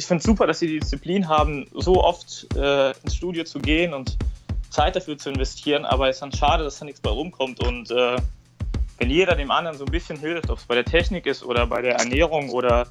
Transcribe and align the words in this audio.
ich 0.00 0.06
finde 0.06 0.20
es 0.20 0.24
super, 0.24 0.46
dass 0.46 0.60
sie 0.60 0.66
die 0.66 0.80
Disziplin 0.80 1.28
haben, 1.28 1.66
so 1.74 2.02
oft 2.02 2.46
äh, 2.56 2.92
ins 3.02 3.14
Studio 3.14 3.44
zu 3.44 3.58
gehen 3.58 3.92
und 3.92 4.16
Zeit 4.70 4.96
dafür 4.96 5.18
zu 5.18 5.28
investieren, 5.28 5.84
aber 5.84 6.08
es 6.08 6.16
ist 6.16 6.22
dann 6.22 6.32
schade, 6.32 6.64
dass 6.64 6.78
da 6.78 6.86
nichts 6.86 7.02
bei 7.02 7.10
rumkommt 7.10 7.62
und 7.66 7.90
äh, 7.90 8.16
wenn 8.96 9.10
jeder 9.10 9.34
dem 9.34 9.50
anderen 9.50 9.76
so 9.76 9.84
ein 9.84 9.90
bisschen 9.90 10.18
hilft, 10.18 10.48
ob 10.48 10.56
es 10.56 10.64
bei 10.64 10.74
der 10.74 10.86
Technik 10.86 11.26
ist 11.26 11.44
oder 11.44 11.66
bei 11.66 11.82
der 11.82 11.96
Ernährung 11.96 12.48
oder 12.48 12.86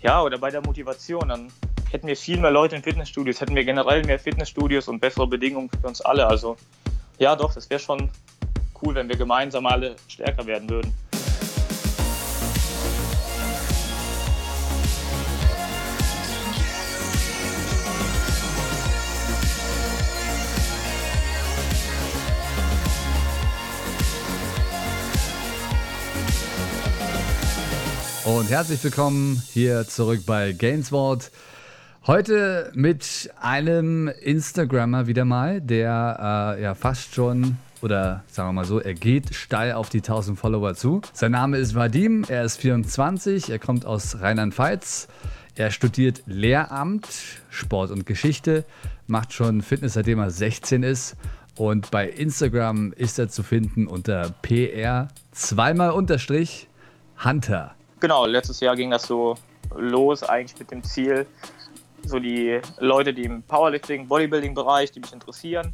ja, 0.00 0.22
oder 0.22 0.38
bei 0.38 0.50
der 0.50 0.62
Motivation, 0.62 1.28
dann 1.28 1.48
hätten 1.90 2.06
wir 2.06 2.16
viel 2.16 2.38
mehr 2.38 2.50
Leute 2.50 2.74
in 2.74 2.82
Fitnessstudios, 2.82 3.42
hätten 3.42 3.54
wir 3.54 3.64
generell 3.64 4.02
mehr 4.04 4.18
Fitnessstudios 4.18 4.88
und 4.88 5.00
bessere 5.00 5.26
Bedingungen 5.26 5.68
für 5.68 5.86
uns 5.86 6.00
alle. 6.00 6.26
Also 6.26 6.56
ja, 7.18 7.36
doch, 7.36 7.52
das 7.52 7.68
wäre 7.68 7.80
schon 7.80 8.10
cool, 8.82 8.94
wenn 8.94 9.10
wir 9.10 9.16
gemeinsam 9.16 9.66
alle 9.66 9.96
stärker 10.08 10.46
werden 10.46 10.70
würden. 10.70 10.94
Und 28.34 28.50
herzlich 28.50 28.82
willkommen 28.82 29.40
hier 29.52 29.86
zurück 29.86 30.26
bei 30.26 30.50
Gainswort. 30.50 31.30
Heute 32.04 32.72
mit 32.74 33.30
einem 33.40 34.08
Instagrammer 34.08 35.06
wieder 35.06 35.24
mal, 35.24 35.60
der 35.60 36.56
äh, 36.58 36.62
ja 36.64 36.74
fast 36.74 37.14
schon, 37.14 37.58
oder 37.80 38.24
sagen 38.26 38.48
wir 38.48 38.52
mal 38.54 38.64
so, 38.64 38.80
er 38.80 38.94
geht 38.94 39.36
steil 39.36 39.74
auf 39.74 39.88
die 39.88 39.98
1000 39.98 40.36
Follower 40.36 40.74
zu. 40.74 41.00
Sein 41.12 41.30
Name 41.30 41.58
ist 41.58 41.76
Vadim, 41.76 42.24
er 42.26 42.42
ist 42.42 42.56
24, 42.56 43.50
er 43.50 43.60
kommt 43.60 43.86
aus 43.86 44.20
Rheinland-Pfalz. 44.20 45.06
Er 45.54 45.70
studiert 45.70 46.24
Lehramt, 46.26 47.06
Sport 47.50 47.92
und 47.92 48.04
Geschichte, 48.04 48.64
macht 49.06 49.32
schon 49.32 49.62
Fitness 49.62 49.92
seitdem 49.92 50.18
er 50.18 50.30
16 50.30 50.82
ist 50.82 51.14
und 51.54 51.92
bei 51.92 52.08
Instagram 52.08 52.92
ist 52.94 53.16
er 53.20 53.28
zu 53.28 53.44
finden 53.44 53.86
unter 53.86 54.34
PR 54.42 55.06
zweimal 55.30 55.92
Unterstrich 55.92 56.66
Hunter 57.24 57.73
genau, 58.04 58.26
letztes 58.26 58.60
Jahr 58.60 58.76
ging 58.76 58.90
das 58.90 59.04
so 59.04 59.34
los, 59.74 60.22
eigentlich 60.22 60.58
mit 60.58 60.70
dem 60.70 60.84
Ziel, 60.84 61.26
so 62.04 62.18
die 62.18 62.60
Leute, 62.78 63.14
die 63.14 63.24
im 63.24 63.42
Powerlifting, 63.42 64.06
Bodybuilding-Bereich, 64.08 64.92
die 64.92 65.00
mich 65.00 65.14
interessieren, 65.14 65.72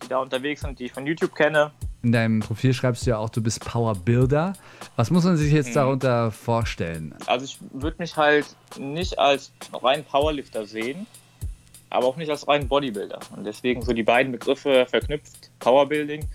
die 0.00 0.06
da 0.06 0.18
unterwegs 0.18 0.60
sind, 0.60 0.78
die 0.78 0.84
ich 0.84 0.92
von 0.92 1.04
YouTube 1.04 1.34
kenne. 1.34 1.72
In 2.04 2.12
deinem 2.12 2.38
Profil 2.38 2.72
schreibst 2.72 3.04
du 3.04 3.10
ja 3.10 3.18
auch, 3.18 3.30
du 3.30 3.42
bist 3.42 3.64
Powerbuilder. 3.64 4.52
Was 4.94 5.10
muss 5.10 5.24
man 5.24 5.36
sich 5.36 5.52
jetzt 5.52 5.70
mhm. 5.70 5.74
darunter 5.74 6.30
vorstellen? 6.30 7.16
Also 7.26 7.46
ich 7.46 7.58
würde 7.72 7.96
mich 7.98 8.16
halt 8.16 8.46
nicht 8.78 9.18
als 9.18 9.50
rein 9.72 10.04
Powerlifter 10.04 10.66
sehen, 10.66 11.08
aber 11.90 12.06
auch 12.06 12.16
nicht 12.16 12.30
als 12.30 12.46
rein 12.46 12.68
Bodybuilder. 12.68 13.18
Und 13.34 13.42
deswegen 13.42 13.82
so 13.82 13.92
die 13.92 14.04
beiden 14.04 14.30
Begriffe 14.30 14.86
verknüpft. 14.88 15.50
Powerbuilding. 15.58 16.28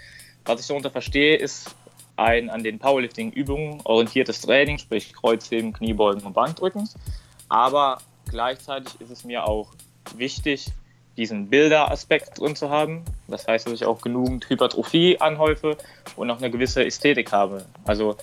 Was 0.44 0.60
ich 0.60 0.66
so 0.66 0.76
unter 0.76 0.92
verstehe, 0.92 1.38
ist 1.38 1.74
ein 2.18 2.50
an 2.50 2.64
den 2.64 2.80
Powerlifting-Übungen 2.80 3.82
orientiertes 3.84 4.42
Training, 4.42 4.78
sprich 4.78 5.14
Kreuzheben, 5.14 5.74
Kniebeugen 5.74 6.24
und 6.24 6.34
Bankdrücken. 6.34 6.90
Aber 7.50 8.00
gleichzeitig 8.30 9.00
ist 9.00 9.12
es 9.12 9.24
mir 9.24 9.48
auch 9.48 9.70
wichtig, 10.16 10.68
diesen 11.16 11.50
Bilderaspekt 11.50 12.40
drin 12.40 12.56
zu 12.56 12.70
haben. 12.70 13.04
Das 13.28 13.48
heißt, 13.48 13.66
dass 13.66 13.74
ich 13.74 13.86
auch 13.86 14.02
genügend 14.02 14.48
Hypertrophie 14.50 15.20
anhäufe 15.20 15.78
und 16.16 16.30
auch 16.30 16.38
eine 16.38 16.52
gewisse 16.52 16.86
Ästhetik 16.86 17.32
habe. 17.32 17.66
Also 17.86 18.16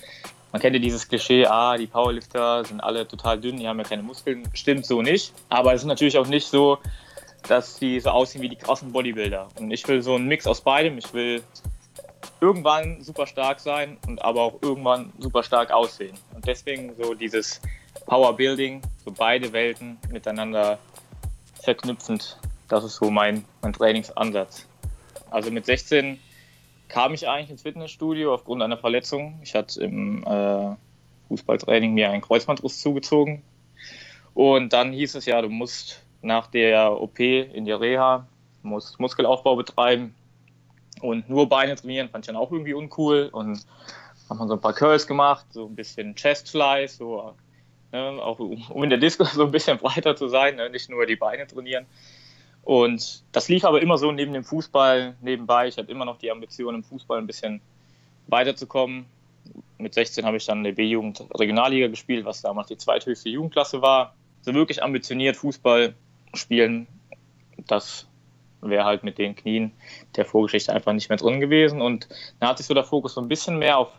man 0.51 0.61
kennt 0.61 0.75
ja 0.75 0.81
dieses 0.81 1.07
Klischee, 1.09 1.45
ah, 1.45 1.75
die 1.75 1.87
Powerlifter 1.87 2.63
sind 2.63 2.79
alle 2.79 3.05
total 3.05 3.39
dünn, 3.39 3.57
die 3.57 3.67
haben 3.67 3.77
ja 3.77 3.83
keine 3.83 4.03
Muskeln. 4.03 4.47
Stimmt 4.53 4.85
so 4.85 5.01
nicht. 5.01 5.33
Aber 5.49 5.73
es 5.73 5.81
ist 5.81 5.87
natürlich 5.87 6.17
auch 6.17 6.27
nicht 6.27 6.47
so, 6.47 6.77
dass 7.49 7.77
die 7.77 7.99
so 7.99 8.09
aussehen 8.09 8.41
wie 8.41 8.49
die 8.49 8.55
krassen 8.55 8.93
Bodybuilder. 8.93 9.49
Und 9.59 9.71
ich 9.71 9.85
will 9.87 10.01
so 10.01 10.15
einen 10.15 10.27
Mix 10.27 10.47
aus 10.47 10.61
beidem. 10.61 10.97
Ich 10.97 11.13
will 11.13 11.43
irgendwann 12.41 13.01
super 13.01 13.27
stark 13.27 13.59
sein 13.59 13.97
und 14.07 14.21
aber 14.23 14.41
auch 14.41 14.61
irgendwann 14.61 15.13
super 15.19 15.43
stark 15.43 15.71
aussehen. 15.71 16.17
Und 16.33 16.45
deswegen 16.47 16.93
so 16.95 17.13
dieses 17.13 17.61
Power 18.05 18.35
Building, 18.35 18.81
so 19.03 19.11
beide 19.11 19.53
Welten 19.53 19.97
miteinander 20.11 20.77
verknüpfend, 21.61 22.37
das 22.67 22.83
ist 22.83 22.95
so 22.95 23.09
mein, 23.09 23.45
mein 23.61 23.73
Trainingsansatz. 23.73 24.67
Also 25.31 25.51
mit 25.51 25.65
16 25.65 26.19
kam 26.87 27.13
ich 27.13 27.27
eigentlich 27.27 27.49
ins 27.49 27.63
Fitnessstudio 27.63 28.33
aufgrund 28.33 28.61
einer 28.61 28.77
Verletzung. 28.77 29.39
Ich 29.41 29.55
hatte 29.55 29.81
im 29.83 30.23
äh, 30.25 30.75
Fußballtraining 31.27 31.93
mir 31.93 32.11
einen 32.11 32.21
Kreuzbandriss 32.21 32.81
zugezogen. 32.81 33.41
Und 34.33 34.73
dann 34.73 34.91
hieß 34.91 35.15
es 35.15 35.25
ja, 35.25 35.41
du 35.41 35.49
musst 35.49 36.03
nach 36.21 36.47
der 36.47 37.01
OP 37.01 37.19
in 37.19 37.65
die 37.65 37.71
Reha, 37.71 38.27
musst 38.61 38.99
Muskelaufbau 38.99 39.55
betreiben 39.55 40.13
und 41.07 41.29
nur 41.29 41.47
Beine 41.49 41.75
trainieren 41.75 42.09
fand 42.09 42.25
ich 42.25 42.27
dann 42.27 42.35
auch 42.35 42.51
irgendwie 42.51 42.73
uncool. 42.73 43.29
Und 43.31 43.65
haben 44.29 44.39
wir 44.39 44.47
so 44.47 44.53
ein 44.53 44.61
paar 44.61 44.73
Curls 44.73 45.07
gemacht, 45.07 45.45
so 45.51 45.65
ein 45.65 45.75
bisschen 45.75 46.15
Chest 46.15 46.49
Flies, 46.49 46.97
so, 46.97 47.33
ne, 47.91 48.19
auch 48.21 48.39
um 48.39 48.83
in 48.83 48.89
der 48.89 48.99
Disco 48.99 49.23
so 49.33 49.45
ein 49.45 49.51
bisschen 49.51 49.77
breiter 49.77 50.15
zu 50.15 50.27
sein, 50.27 50.55
ne, 50.55 50.69
nicht 50.69 50.89
nur 50.89 51.05
die 51.05 51.15
Beine 51.15 51.47
trainieren. 51.47 51.85
Und 52.63 53.23
das 53.31 53.47
lief 53.47 53.63
aber 53.63 53.81
immer 53.81 53.97
so 53.99 54.11
neben 54.11 54.33
dem 54.33 54.43
Fußball 54.43 55.15
nebenbei. 55.21 55.67
Ich 55.67 55.77
hatte 55.77 55.91
immer 55.91 56.05
noch 56.05 56.17
die 56.17 56.31
Ambition, 56.31 56.73
im 56.73 56.83
Fußball 56.83 57.19
ein 57.19 57.27
bisschen 57.27 57.61
weiterzukommen. 58.27 59.05
Mit 59.77 59.93
16 59.93 60.25
habe 60.25 60.37
ich 60.37 60.45
dann 60.45 60.59
in 60.59 60.63
der 60.63 60.71
B-Jugend 60.71 61.23
Regionalliga 61.37 61.87
gespielt, 61.87 62.25
was 62.25 62.41
damals 62.41 62.67
die 62.69 62.77
zweithöchste 62.77 63.29
Jugendklasse 63.29 63.83
war. 63.83 64.15
So 64.41 64.53
wirklich 64.55 64.81
ambitioniert 64.81 65.37
Fußball 65.37 65.93
spielen, 66.33 66.87
das 67.67 68.07
wäre 68.69 68.85
halt 68.85 69.03
mit 69.03 69.17
den 69.17 69.35
Knien 69.35 69.71
der 70.15 70.25
Vorgeschichte 70.25 70.73
einfach 70.73 70.93
nicht 70.93 71.09
mehr 71.09 71.17
drin 71.17 71.39
gewesen. 71.39 71.81
Und 71.81 72.07
dann 72.39 72.49
hat 72.49 72.57
sich 72.57 72.67
so 72.67 72.73
der 72.73 72.83
Fokus 72.83 73.13
so 73.13 73.21
ein 73.21 73.27
bisschen 73.27 73.57
mehr 73.57 73.77
auf 73.77 73.89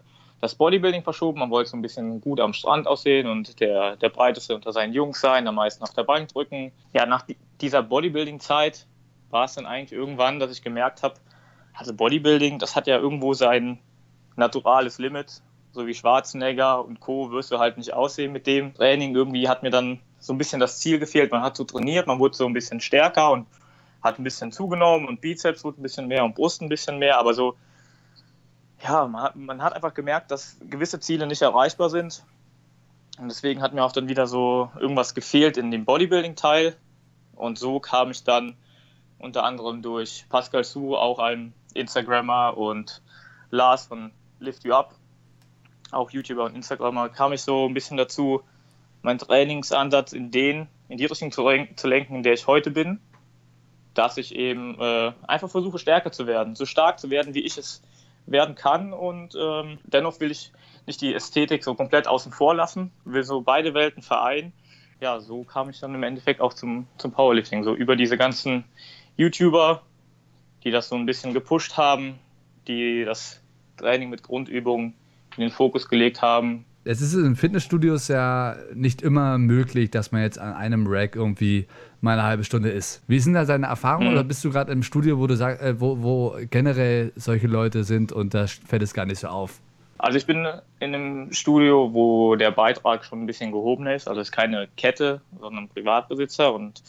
das 0.41 0.55
Bodybuilding 0.55 1.03
verschoben. 1.03 1.41
Man 1.41 1.51
wollte 1.51 1.71
so 1.71 1.77
ein 1.77 1.83
bisschen 1.83 2.21
gut 2.21 2.41
am 2.41 2.53
Strand 2.53 2.87
aussehen 2.87 3.27
und 3.27 3.61
der, 3.61 3.97
der 3.97 4.09
breiteste 4.11 4.55
unter 4.55 4.73
seinen 4.73 4.93
Jungs 4.93 5.21
sein, 5.21 5.49
am 5.49 5.55
meisten 5.55 5.83
auf 5.83 5.95
der 5.95 6.05
Bank 6.05 6.29
drücken. 6.29 6.73
Ja, 6.93 7.07
nach 7.07 7.25
dieser 7.61 7.83
Bodybuilding-Zeit 7.83 8.87
war 9.31 9.45
es 9.45 9.55
dann 9.55 9.67
eigentlich 9.67 9.93
irgendwann, 9.93 10.39
dass 10.39 10.53
ich 10.53 10.63
gemerkt 10.63 11.03
habe, 11.03 11.15
also 11.75 11.93
Bodybuilding, 11.95 12.59
das 12.59 12.77
hat 12.77 12.87
ja 12.87 12.99
irgendwo 12.99 13.35
sein 13.35 13.79
naturales 14.37 14.99
Limit. 14.99 15.43
So 15.73 15.87
wie 15.87 15.95
Schwarzenegger 15.95 16.83
und 16.83 17.01
Co. 17.01 17.31
wirst 17.33 17.53
du 17.53 17.59
halt 17.59 17.77
nicht 17.77 17.93
aussehen 17.93 18.33
mit 18.33 18.47
dem 18.47 18.73
Training. 18.73 19.15
Irgendwie 19.15 19.47
hat 19.49 19.63
mir 19.63 19.71
dann 19.71 20.01
so 20.19 20.33
ein 20.33 20.39
bisschen 20.39 20.59
das 20.59 20.79
Ziel 20.79 20.99
gefehlt. 20.99 21.33
Man 21.33 21.43
hat 21.43 21.57
so 21.57 21.65
trainiert, 21.65 22.07
man 22.07 22.19
wurde 22.19 22.35
so 22.35 22.47
ein 22.47 22.55
bisschen 22.55 22.81
stärker 22.81 23.31
und 23.31 23.47
hat 24.03 24.19
ein 24.19 24.25
bisschen 24.25 24.53
zugenommen 24.53 25.09
und 25.09 25.21
Bizeps 25.21 25.65
wurde 25.65 25.81
ein 25.81 25.83
bisschen 25.83 26.07
mehr 26.07 26.25
und 26.25 26.35
Brust 26.35 26.63
ein 26.63 26.69
bisschen 26.69 26.99
mehr, 26.99 27.19
aber 27.19 27.35
so, 27.35 27.57
ja, 28.83 29.07
man 29.07 29.23
hat, 29.23 29.37
man 29.37 29.63
hat 29.63 29.73
einfach 29.73 29.95
gemerkt, 29.95 30.31
dass 30.31 30.57
gewisse 30.69 31.01
Ziele 31.01 31.27
nicht 31.27 31.43
erreichbar 31.43 31.91
sind. 31.91 32.25
Und 33.19 33.29
deswegen 33.29 33.63
hat 33.63 33.73
mir 33.73 33.83
auch 33.83 33.93
dann 33.93 34.09
wieder 34.09 34.27
so 34.27 34.71
irgendwas 34.79 35.15
gefehlt 35.15 35.57
in 35.57 35.71
dem 35.71 35.87
Bodybuilding-Teil. 35.87 36.77
Und 37.35 37.59
so 37.59 37.81
kam 37.81 38.11
ich 38.11 38.25
dann 38.25 38.57
unter 39.19 39.45
anderem 39.45 39.81
durch 39.81 40.27
Pascal 40.29 40.65
Su, 40.65 40.95
auch 40.95 41.19
ein 41.19 41.55
Instagrammer, 41.73 42.57
und 42.57 43.01
Lars 43.51 43.87
von 43.87 44.13
Lift 44.39 44.65
You 44.65 44.75
Up, 44.75 44.95
auch 45.91 46.11
YouTuber 46.11 46.45
und 46.45 46.55
Instagrammer, 46.55 47.09
kam 47.09 47.33
ich 47.33 47.43
so 47.43 47.67
ein 47.67 47.73
bisschen 47.73 47.97
dazu, 47.97 48.43
meinen 49.01 49.19
Trainingsansatz 49.19 50.13
in 50.13 50.31
den, 50.31 50.69
in 50.89 50.99
die 50.99 51.07
Richtung 51.07 51.33
zu, 51.33 51.49
zu 51.77 51.89
lenken, 51.89 52.17
in 52.17 52.23
der 52.23 52.35
ich 52.35 52.47
heute 52.47 52.71
bin 52.71 53.01
dass 53.97 54.17
ich 54.17 54.35
eben 54.35 54.79
äh, 54.81 55.13
einfach 55.27 55.51
versuche, 55.51 55.79
stärker 55.79 56.13
zu 56.13 56.27
werden, 56.27 56.55
so 56.55 56.67
stark 56.67 56.99
zu 56.99 57.11
werden, 57.11 57.35
wie 57.35 57.45
ich 57.45 57.59
es 57.59 57.83
werden 58.27 58.55
kann. 58.55 58.93
Und 58.93 59.35
ähm, 59.41 59.79
dennoch 59.85 60.21
will 60.21 60.31
ich 60.31 60.53
nicht 60.87 61.01
die 61.01 61.15
Ästhetik 61.15 61.65
so 61.65 61.75
komplett 61.75 62.07
außen 62.07 62.33
vor 62.33 62.55
lassen, 62.55 62.93
will 63.05 63.23
so 63.23 63.41
beide 63.41 63.75
Welten 63.75 64.03
vereinen. 64.03 64.53
Ja, 65.01 65.21
so 65.21 65.45
kam 65.45 65.71
ich 65.71 65.81
dann 65.81 65.95
im 65.95 66.03
Endeffekt 66.03 66.41
auch 66.41 66.55
zum, 66.55 66.87
zum 66.99 67.13
Powerlifting, 67.13 67.65
so 67.65 67.75
über 67.75 67.97
diese 67.97 68.17
ganzen 68.17 68.65
YouTuber, 69.17 69.83
die 70.65 70.71
das 70.71 70.89
so 70.89 70.97
ein 70.97 71.07
bisschen 71.07 71.35
gepusht 71.35 71.77
haben, 71.77 72.19
die 72.67 73.05
das 73.05 73.43
Training 73.77 74.11
mit 74.11 74.23
Grundübungen 74.23 74.95
in 75.37 75.43
den 75.43 75.51
Fokus 75.51 75.89
gelegt 75.89 76.23
haben, 76.23 76.65
es 76.89 77.01
ist 77.01 77.15
in 77.15 77.35
Fitnessstudios 77.35 78.07
ja 78.07 78.57
nicht 78.73 79.03
immer 79.03 79.39
möglich, 79.39 79.91
dass 79.91 80.13
man 80.13 80.23
jetzt 80.23 80.39
an 80.39 80.55
einem 80.55 80.87
Rack 80.87 81.17
irgendwie 81.17 81.67
mal 82.07 82.19
eine 82.19 82.27
halbe 82.27 82.45
Stunde 82.45 82.71
ist. 82.71 83.03
Wie 83.07 83.19
sind 83.19 83.35
da 83.35 83.45
deine 83.45 83.67
Erfahrungen? 83.67 84.09
Mhm. 84.09 84.15
Oder 84.15 84.25
bist 84.25 84.43
du 84.45 84.51
gerade 84.51 84.73
im 84.73 84.83
Studio, 84.83 85.19
wo 85.19 85.27
du 85.27 85.37
sag, 85.37 85.61
äh, 85.61 85.79
wo, 85.79 86.03
wo 86.03 86.37
generell 86.51 87.13
solche 87.17 87.47
Leute 87.47 87.85
sind 87.85 88.13
und 88.13 88.33
da 88.33 88.47
fällt 88.47 88.83
es 88.83 88.95
gar 88.95 89.05
nicht 89.05 89.19
so 89.19 89.29
auf? 89.29 89.61
Also 89.99 90.19
ich 90.19 90.27
bin 90.27 90.47
in 90.81 90.95
einem 90.95 91.33
Studio, 91.33 91.93
wo 91.93 92.37
der 92.37 92.51
Beitrag 92.51 93.05
schon 93.05 93.23
ein 93.23 93.27
bisschen 93.27 93.51
gehoben 93.51 93.87
ist. 93.87 94.09
Also 94.09 94.21
es 94.21 94.29
ist 94.29 94.33
keine 94.33 94.69
Kette, 94.77 95.21
sondern 95.41 95.65
ein 95.65 95.69
Privatbesitzer 95.69 96.53
und 96.55 96.83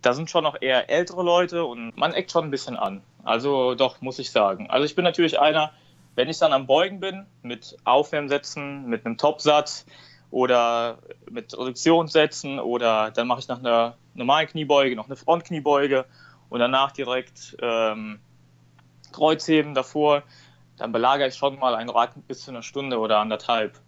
da 0.00 0.12
sind 0.12 0.30
schon 0.30 0.44
noch 0.44 0.60
eher 0.60 0.90
ältere 0.90 1.22
Leute 1.22 1.64
und 1.64 1.96
man 1.96 2.12
eckt 2.12 2.30
schon 2.30 2.44
ein 2.44 2.50
bisschen 2.50 2.76
an. 2.76 3.02
Also 3.24 3.74
doch, 3.74 4.00
muss 4.00 4.18
ich 4.18 4.30
sagen. 4.30 4.68
Also 4.70 4.84
ich 4.84 4.94
bin 4.94 5.04
natürlich 5.04 5.40
einer, 5.40 5.72
wenn 6.14 6.28
ich 6.28 6.38
dann 6.38 6.52
am 6.52 6.66
Beugen 6.66 7.00
bin, 7.00 7.26
mit 7.42 7.76
Aufwärmsätzen, 7.84 8.86
mit 8.88 9.04
einem 9.04 9.16
Topsatz 9.16 9.86
oder 10.30 10.98
mit 11.30 11.56
Reduktionssätzen 11.56 12.58
oder 12.60 13.10
dann 13.10 13.26
mache 13.26 13.40
ich 13.40 13.48
nach 13.48 13.58
einer 13.58 13.96
normalen 14.14 14.48
Kniebeuge 14.48 14.96
noch 14.96 15.06
eine 15.06 15.16
Frontkniebeuge 15.16 16.06
und 16.48 16.60
danach 16.60 16.92
direkt 16.92 17.56
ähm, 17.60 18.20
Kreuzheben 19.12 19.74
davor. 19.74 20.22
Dann 20.76 20.92
belagere 20.92 21.28
ich 21.28 21.34
schon 21.36 21.58
mal 21.58 21.74
ein 21.74 21.88
Rad 21.88 22.12
bis 22.26 22.42
zu 22.42 22.50
einer 22.50 22.62
Stunde 22.62 22.98
oder 22.98 23.18
anderthalb. 23.18 23.80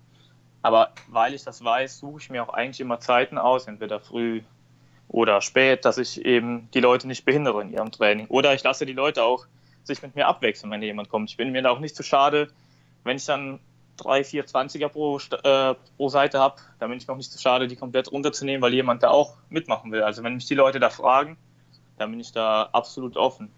Aber 0.63 0.91
weil 1.09 1.35
ich 1.35 1.45
das 1.45 1.63
weiß, 1.63 1.99
suche 1.99 2.21
ich 2.21 2.31
mir 2.31 2.43
auch 2.43 2.53
eigentlich 2.53 2.81
immer 2.81 3.01
Zeiten 3.01 3.39
aus, 3.39 3.67
entweder 3.67 4.01
früh 4.01 4.43
oder 5.09 5.41
spät, 5.41 5.85
dass 5.85 5.99
ich 5.99 6.25
eben 6.25 6.69
die 6.75 6.81
Leute 6.81 7.07
nicht 7.07 7.25
behindere 7.25 7.63
in 7.63 7.73
ihrem 7.73 7.93
Training. 7.93 8.27
Oder 8.29 8.55
ich 8.55 8.65
lasse 8.65 8.87
die 8.87 8.93
Leute 8.93 9.23
auch 9.23 9.47
sich 9.85 10.03
mit 10.03 10.17
mir 10.17 10.27
abwechseln, 10.27 10.71
wenn 10.73 10.83
jemand 10.83 11.09
kommt. 11.09 11.31
Ich 11.31 11.37
bin 11.37 11.53
mir 11.53 11.63
da 11.63 11.71
auch 11.71 11.79
nicht 11.79 11.95
zu 11.95 12.03
schade, 12.03 12.49
wenn 13.05 13.17
ich 13.17 13.25
dann 13.25 13.61
drei, 13.97 14.25
vier 14.25 14.47
20er 14.47 14.89
pro, 14.89 15.19
äh, 15.19 15.75
pro 15.97 16.09
Seite 16.09 16.39
habe, 16.39 16.57
dann 16.79 16.91
bin 16.91 16.99
ich 16.99 17.09
auch 17.09 17.17
nicht 17.17 17.33
zu 17.33 17.39
schade, 17.39 17.67
die 17.69 17.77
komplett 17.77 18.11
runterzunehmen, 18.11 18.63
weil 18.63 18.75
jemand 18.75 19.03
da 19.03 19.11
auch 19.11 19.37
mitmachen 19.49 19.93
will. 19.93 20.03
Also 20.03 20.23
wenn 20.23 20.35
mich 20.35 20.47
die 20.47 20.55
Leute 20.55 20.81
da 20.81 20.91
fragen, 20.91 21.37
dann 21.99 22.11
bin 22.11 22.21
ich 22.21 22.33
da 22.33 22.69
absolut 22.73 23.17
offen. 23.17 23.51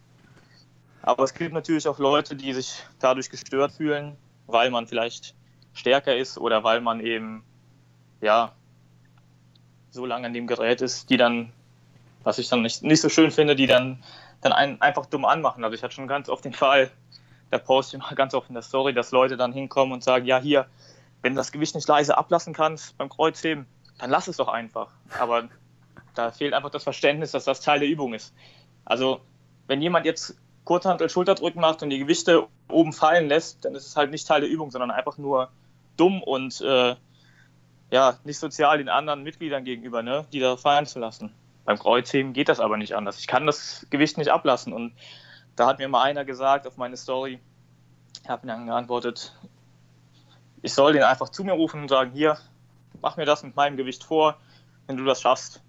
Aber 1.03 1.25
es 1.25 1.35
gibt 1.35 1.55
natürlich 1.55 1.89
auch 1.89 1.99
Leute, 1.99 2.37
die 2.37 2.53
sich 2.53 2.83
dadurch 2.99 3.31
gestört 3.31 3.73
fühlen, 3.73 4.17
weil 4.47 4.71
man 4.71 4.87
vielleicht 4.87 5.35
stärker 5.73 6.17
ist 6.17 6.39
oder 6.39 6.65
weil 6.65 6.81
man 6.81 7.01
eben 7.01 7.45
ja 8.21 8.53
so 9.91 10.07
lange 10.07 10.27
an 10.27 10.35
dem 10.35 10.47
Gerät 10.47 10.81
ist, 10.81 11.11
die 11.11 11.17
dann, 11.17 11.53
was 12.25 12.39
ich 12.39 12.49
dann 12.49 12.63
nicht, 12.63 12.83
nicht 12.83 13.01
so 13.01 13.09
schön 13.09 13.31
finde, 13.31 13.57
die 13.57 13.67
dann, 13.67 14.03
dann 14.41 14.53
einen 14.53 14.81
einfach 14.81 15.07
dumm 15.07 15.25
anmachen. 15.25 15.65
Also 15.65 15.75
ich 15.75 15.83
hatte 15.83 15.95
schon 15.95 16.09
ganz 16.09 16.29
oft 16.29 16.45
den 16.45 16.53
Fall, 16.53 16.91
da 17.51 17.59
poste 17.59 17.97
ich 17.97 18.03
mal 18.03 18.15
ganz 18.15 18.35
oft 18.35 18.49
in 18.49 18.55
der 18.55 18.63
Story, 18.63 18.93
dass 18.95 19.11
Leute 19.11 19.37
dann 19.37 19.53
hinkommen 19.53 19.93
und 19.93 20.05
sagen, 20.05 20.27
ja 20.27 20.39
hier, 20.39 20.67
wenn 21.23 21.35
du 21.35 21.39
das 21.39 21.53
Gewicht 21.53 21.75
nicht 21.75 21.89
leise 21.89 22.17
ablassen 22.17 22.55
kannst 22.55 22.97
beim 22.99 23.09
Kreuzheben, 23.09 23.67
dann 23.99 24.11
lass 24.11 24.29
es 24.29 24.37
doch 24.37 24.49
einfach. 24.49 24.91
Aber 25.19 25.49
da 26.15 26.31
fehlt 26.31 26.55
einfach 26.55 26.71
das 26.71 26.85
Verständnis, 26.85 27.33
dass 27.33 27.45
das 27.45 27.61
Teil 27.61 27.81
der 27.81 27.89
Übung 27.89 28.15
ist. 28.15 28.35
Also 28.85 29.21
wenn 29.67 29.83
jemand 29.83 30.07
jetzt 30.07 30.37
Kurzhantel 30.65 31.09
Schulterdrücken 31.09 31.61
macht 31.61 31.83
und 31.83 31.91
die 31.91 31.99
Gewichte 31.99 32.47
oben 32.69 32.93
fallen 32.93 33.29
lässt, 33.29 33.65
dann 33.65 33.75
ist 33.75 33.87
es 33.87 33.97
halt 33.97 34.11
nicht 34.11 34.27
Teil 34.27 34.41
der 34.43 34.51
Übung, 34.51 34.71
sondern 34.71 34.91
einfach 34.91 35.17
nur 35.19 35.51
dumm 35.97 36.23
und 36.23 36.61
äh, 36.61 36.95
ja, 37.91 38.19
nicht 38.25 38.39
sozial 38.39 38.79
den 38.79 38.89
anderen 38.89 39.23
Mitgliedern 39.23 39.65
gegenüber, 39.65 40.03
ne, 40.03 40.27
die 40.33 40.41
da 40.41 40.57
fallen 40.57 40.87
zu 40.87 40.99
lassen. 40.99 41.33
Beim 41.65 41.79
Kreuzheben 41.79 42.33
geht 42.33 42.49
das 42.49 42.61
aber 42.61 42.77
nicht 42.77 42.95
anders. 42.95 43.19
Ich 43.19 43.27
kann 43.27 43.47
das 43.47 43.87
Gewicht 43.91 44.19
nicht 44.19 44.31
ablassen. 44.31 44.73
Und 44.73 44.93
da 45.59 45.67
hat 45.67 45.79
mir 45.79 45.89
mal 45.89 46.03
einer 46.03 46.25
gesagt 46.25 46.67
auf 46.67 46.77
meine 46.77 46.97
Story, 46.97 47.41
ich 48.23 48.29
habe 48.29 48.47
ihm 48.47 48.49
dann 48.49 48.67
geantwortet, 48.67 49.37
ich 50.63 50.73
soll 50.73 50.93
den 50.93 51.03
einfach 51.03 51.31
zu 51.31 51.43
mir 51.43 51.53
rufen 51.53 51.83
und 51.83 51.89
sagen, 51.89 52.13
hier, 52.13 52.39
mach 53.01 53.17
mir 53.17 53.25
das 53.25 53.43
mit 53.43 53.57
meinem 53.57 53.77
Gewicht 53.77 54.05
vor. 54.05 54.37
Wenn 54.87 54.97
du 54.97 55.05
das 55.05 55.21
schaffst, 55.21 55.63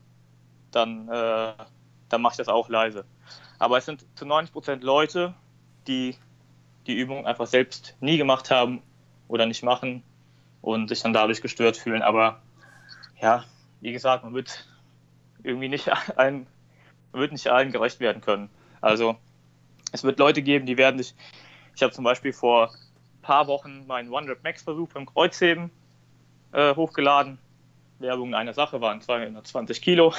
dann, 0.71 1.07
äh, 1.09 1.53
dann 2.09 2.21
mach 2.21 2.31
ich 2.31 2.37
das 2.37 2.47
auch 2.47 2.69
leise. 2.69 3.05
Aber 3.57 3.77
es 3.77 3.85
sind 3.85 4.05
zu 4.15 4.25
90 4.25 4.53
Prozent 4.53 4.83
Leute, 4.83 5.33
die 5.87 6.15
die 6.87 6.95
Übung 6.95 7.25
einfach 7.25 7.47
selbst 7.47 7.95
nie 7.99 8.17
gemacht 8.17 8.51
haben 8.51 8.81
oder 9.27 9.45
nicht 9.45 9.63
machen 9.63 10.03
und 10.61 10.87
sich 10.87 11.01
dann 11.01 11.13
dadurch 11.13 11.41
gestört 11.41 11.77
fühlen. 11.77 12.01
Aber 12.01 12.41
ja, 13.21 13.43
wie 13.81 13.91
gesagt, 13.91 14.23
man 14.23 14.33
wird 14.33 14.67
irgendwie 15.43 15.69
nicht 15.69 15.89
allen, 16.15 16.47
wird 17.11 17.31
nicht 17.31 17.47
allen 17.47 17.71
gerecht 17.71 17.99
werden 17.99 18.21
können. 18.21 18.49
Also 18.81 19.17
es 19.91 20.03
wird 20.03 20.19
Leute 20.19 20.41
geben, 20.41 20.65
die 20.65 20.77
werden 20.77 20.97
sich. 20.97 21.15
Ich 21.75 21.83
habe 21.83 21.93
zum 21.93 22.03
Beispiel 22.03 22.33
vor 22.33 22.69
ein 22.69 23.21
paar 23.21 23.47
Wochen 23.47 23.87
meinen 23.87 24.11
One 24.11 24.29
Rep 24.29 24.43
Max 24.43 24.63
Versuch 24.63 24.89
beim 24.89 25.05
Kreuzheben 25.05 25.71
äh, 26.51 26.75
hochgeladen. 26.75 27.37
Werbung 27.99 28.33
einer 28.33 28.53
Sache 28.53 28.81
waren 28.81 29.01
220 29.01 29.81
Kilo. 29.81 30.13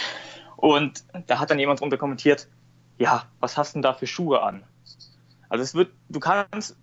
und 0.56 1.04
da 1.26 1.38
hat 1.38 1.50
dann 1.50 1.58
jemand 1.58 1.80
drunter 1.80 1.96
kommentiert, 1.96 2.48
ja, 2.98 3.24
was 3.40 3.56
hast 3.56 3.72
du 3.72 3.76
denn 3.76 3.82
da 3.82 3.94
für 3.94 4.06
Schuhe 4.06 4.42
an? 4.42 4.62
Also 5.48 5.64
es 5.64 5.74
wird, 5.74 5.90
du 6.08 6.20
kannst 6.20 6.76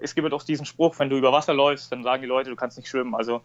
es 0.00 0.14
gibt 0.14 0.32
auch 0.32 0.42
diesen 0.42 0.66
Spruch, 0.66 0.98
wenn 0.98 1.10
du 1.10 1.16
über 1.16 1.32
Wasser 1.32 1.54
läufst, 1.54 1.90
dann 1.92 2.02
sagen 2.02 2.22
die 2.22 2.28
Leute, 2.28 2.50
du 2.50 2.56
kannst 2.56 2.76
nicht 2.76 2.88
schwimmen. 2.88 3.14
Also 3.14 3.42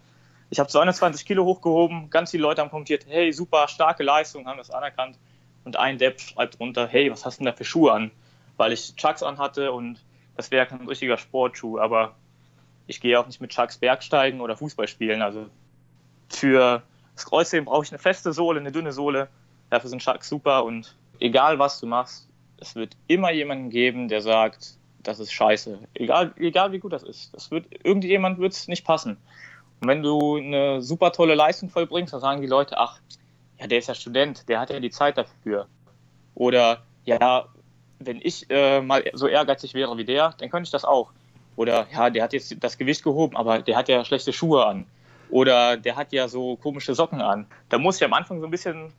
ich 0.50 0.60
habe 0.60 0.70
220 0.70 1.26
Kilo 1.26 1.46
hochgehoben, 1.46 2.10
ganz 2.10 2.32
viele 2.32 2.44
Leute 2.44 2.62
haben 2.62 2.70
kommentiert, 2.70 3.06
hey, 3.08 3.32
super, 3.32 3.68
starke 3.68 4.04
Leistung, 4.04 4.46
haben 4.48 4.58
das 4.58 4.70
anerkannt. 4.70 5.18
Und 5.64 5.78
ein 5.78 5.98
Depp 5.98 6.20
schreibt 6.20 6.60
drunter, 6.60 6.88
hey, 6.88 7.12
was 7.12 7.26
hast 7.26 7.40
du 7.40 7.44
denn 7.44 7.52
da 7.52 7.58
für 7.58 7.64
Schuhe 7.64 7.94
an? 7.94 8.12
Weil 8.58 8.74
ich 8.74 8.96
Chucks 8.96 9.24
anhatte 9.24 9.72
und 9.72 10.04
das 10.36 10.52
wäre 10.52 10.66
kein 10.66 10.88
richtiger 10.88 11.18
Sportschuh, 11.18 11.80
aber 11.80 12.16
ich 12.88 13.02
gehe 13.02 13.20
auch 13.20 13.28
nicht 13.28 13.42
mit 13.42 13.52
Chucks 13.52 13.78
Bergsteigen 13.78 14.42
oder 14.42 14.58
Fußball 14.58 14.88
spielen. 14.88 15.22
Also 15.22 15.48
für 16.30 16.84
das 17.16 17.26
Kreuzheben 17.26 17.66
brauche 17.66 17.84
ich 17.84 17.92
eine 17.92 18.00
feste 18.00 18.34
Sohle, 18.34 18.60
eine 18.60 18.72
dünne 18.72 18.92
Sohle. 18.92 19.30
Dafür 19.70 19.90
sind 19.90 20.02
Chucks 20.02 20.28
super 20.28 20.66
und 20.66 20.96
egal 21.20 21.60
was 21.60 21.80
du 21.80 21.88
machst, 21.88 22.28
es 22.58 22.76
wird 22.76 22.96
immer 23.08 23.32
jemanden 23.32 23.70
geben, 23.70 24.08
der 24.08 24.22
sagt, 24.22 24.78
das 25.04 25.20
ist 25.20 25.32
scheiße. 25.32 25.80
Egal, 25.96 26.34
egal 26.38 26.72
wie 26.72 26.80
gut 26.80 26.94
das 26.94 27.04
ist. 27.04 27.34
Das 27.34 27.50
wird, 27.52 27.66
irgendjemand 27.84 28.40
wird 28.40 28.54
es 28.54 28.68
nicht 28.68 28.86
passen. 28.86 29.18
Und 29.80 29.88
wenn 29.88 30.04
du 30.04 30.36
eine 30.38 30.82
super 30.82 31.12
tolle 31.12 31.34
Leistung 31.34 31.70
vollbringst, 31.70 32.14
dann 32.14 32.22
sagen 32.22 32.42
die 32.42 32.48
Leute, 32.48 32.78
ach, 32.78 33.00
ja, 33.60 33.68
der 33.68 33.80
ist 33.80 33.88
ja 33.88 33.96
Student, 33.96 34.48
der 34.48 34.60
hat 34.60 34.70
ja 34.70 34.80
die 34.80 34.92
Zeit 34.92 35.18
dafür. 35.18 35.68
Oder 36.36 36.84
ja, 37.06 37.48
wenn 38.06 38.20
ich 38.22 38.46
äh, 38.50 38.82
mal 38.82 39.04
so 39.14 39.28
ehrgeizig 39.28 39.74
wäre 39.74 39.98
wie 39.98 40.06
der, 40.06 40.34
dann 40.38 40.50
könnte 40.50 40.68
ich 40.68 40.72
das 40.72 40.86
auch. 40.86 41.12
Oder 41.56 41.88
ja, 41.94 42.10
der 42.10 42.24
hat 42.24 42.34
jetzt 42.34 42.56
das 42.60 42.78
Gewicht 42.78 43.04
gehoben, 43.04 43.36
aber 43.36 43.62
der 43.62 43.76
hat 43.76 43.90
ja 43.90 44.06
schlechte 44.06 44.34
Schuhe 44.34 44.66
an. 44.66 44.86
Oder 45.30 45.78
der 45.78 45.96
hat 45.96 46.12
ja 46.12 46.28
so 46.28 46.58
komische 46.58 46.94
Socken 46.94 47.22
an. 47.22 47.46
Da 47.70 47.78
muss 47.78 47.98
ich 47.98 48.04
am 48.04 48.14
Anfang 48.14 48.40
so 48.40 48.46
ein 48.46 48.52
bisschen 48.52 48.92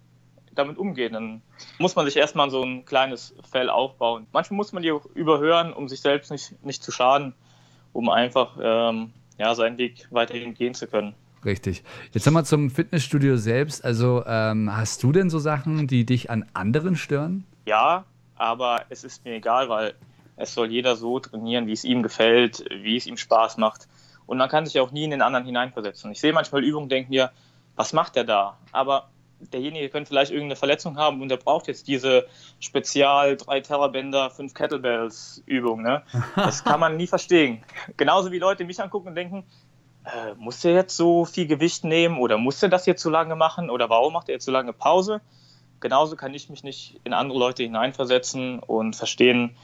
damit 0.54 0.78
umgehen. 0.78 1.12
Dann 1.12 1.42
muss 1.78 1.96
man 1.96 2.06
sich 2.06 2.16
erstmal 2.16 2.50
so 2.50 2.62
ein 2.62 2.84
kleines 2.84 3.34
Fell 3.50 3.68
aufbauen. 3.68 4.26
Manchmal 4.32 4.56
muss 4.56 4.72
man 4.72 4.82
die 4.82 4.92
auch 4.92 5.06
überhören, 5.14 5.72
um 5.72 5.88
sich 5.88 6.00
selbst 6.00 6.30
nicht, 6.30 6.64
nicht 6.64 6.82
zu 6.82 6.92
schaden, 6.92 7.34
um 7.92 8.08
einfach 8.08 8.56
ähm, 8.62 9.12
ja, 9.38 9.54
seinen 9.54 9.78
Weg 9.78 10.06
weiterhin 10.10 10.54
gehen 10.54 10.74
zu 10.74 10.86
können. 10.86 11.14
Richtig. 11.44 11.82
Jetzt 12.12 12.24
nochmal 12.26 12.44
zum 12.44 12.70
Fitnessstudio 12.70 13.36
selbst. 13.36 13.84
Also 13.84 14.22
ähm, 14.26 14.74
hast 14.74 15.02
du 15.02 15.12
denn 15.12 15.28
so 15.28 15.38
Sachen, 15.38 15.86
die 15.86 16.06
dich 16.06 16.30
an 16.30 16.44
anderen 16.54 16.96
stören? 16.96 17.44
Ja, 17.66 18.04
aber 18.42 18.86
es 18.88 19.04
ist 19.04 19.24
mir 19.24 19.34
egal, 19.34 19.68
weil 19.68 19.94
es 20.36 20.52
soll 20.52 20.72
jeder 20.72 20.96
so 20.96 21.20
trainieren, 21.20 21.68
wie 21.68 21.72
es 21.72 21.84
ihm 21.84 22.02
gefällt, 22.02 22.64
wie 22.70 22.96
es 22.96 23.06
ihm 23.06 23.16
Spaß 23.16 23.56
macht. 23.56 23.86
Und 24.26 24.38
man 24.38 24.48
kann 24.48 24.66
sich 24.66 24.80
auch 24.80 24.90
nie 24.90 25.04
in 25.04 25.12
den 25.12 25.22
anderen 25.22 25.46
hineinversetzen. 25.46 26.10
Ich 26.10 26.20
sehe 26.20 26.32
manchmal 26.32 26.64
Übungen, 26.64 26.88
denke 26.88 27.10
mir, 27.10 27.30
was 27.76 27.92
macht 27.92 28.16
der 28.16 28.24
da? 28.24 28.58
Aber 28.72 29.10
derjenige 29.52 29.88
könnte 29.90 30.08
vielleicht 30.08 30.32
irgendeine 30.32 30.56
Verletzung 30.56 30.96
haben 30.96 31.22
und 31.22 31.28
der 31.28 31.36
braucht 31.36 31.68
jetzt 31.68 31.86
diese 31.86 32.26
Spezial 32.58 33.36
3 33.36 33.60
Terrabänder, 33.60 34.30
5 34.30 34.54
Kettlebells 34.54 35.42
Übung. 35.46 35.82
Ne? 35.82 36.02
Das 36.34 36.64
kann 36.64 36.80
man 36.80 36.96
nie 36.96 37.06
verstehen. 37.06 37.62
Genauso 37.96 38.32
wie 38.32 38.40
Leute 38.40 38.64
mich 38.64 38.82
angucken 38.82 39.08
und 39.08 39.14
denken, 39.14 39.44
äh, 40.04 40.34
muss 40.36 40.60
der 40.60 40.72
jetzt 40.72 40.96
so 40.96 41.24
viel 41.26 41.46
Gewicht 41.46 41.84
nehmen 41.84 42.18
oder 42.18 42.38
muss 42.38 42.58
der 42.58 42.70
das 42.70 42.86
jetzt 42.86 43.02
so 43.02 43.10
lange 43.10 43.36
machen 43.36 43.70
oder 43.70 43.88
warum 43.88 44.14
macht 44.14 44.28
er 44.28 44.34
jetzt 44.34 44.46
so 44.46 44.52
lange 44.52 44.72
Pause? 44.72 45.20
Genauso 45.82 46.16
kann 46.16 46.32
ich 46.32 46.48
mich 46.48 46.62
nicht 46.62 47.00
in 47.04 47.12
andere 47.12 47.38
Leute 47.38 47.64
hineinversetzen 47.64 48.60
und 48.60 48.96
verstehen, 48.96 49.56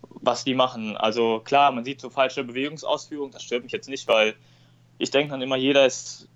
was 0.00 0.44
die 0.44 0.54
machen. 0.54 0.96
Also 0.96 1.40
klar, 1.40 1.72
man 1.72 1.84
sieht 1.84 2.00
so 2.00 2.08
falsche 2.08 2.44
Bewegungsausführungen, 2.44 3.32
das 3.32 3.42
stört 3.42 3.64
mich 3.64 3.72
jetzt 3.72 3.88
nicht, 3.88 4.08
weil 4.08 4.34
ich 4.98 5.10
denke 5.10 5.32
dann 5.32 5.42
immer, 5.42 5.56
jeder 5.56 5.84
ist 5.84 6.28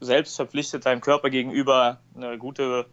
selbst 0.00 0.36
verpflichtet, 0.36 0.82
seinem 0.82 1.02
Körper 1.02 1.30
gegenüber 1.30 2.00
eine 2.16 2.38
gute 2.38 2.86